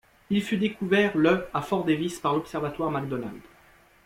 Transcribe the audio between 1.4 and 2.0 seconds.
à Fort